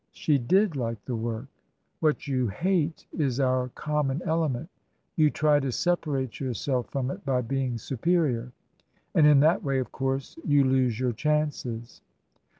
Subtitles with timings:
[0.13, 1.45] She did like the work."
[1.99, 4.67] What you hate is our common element.
[5.15, 8.51] You try to separate yourself from it by being superior.
[9.13, 12.01] And in that way, of course, you lose your chances."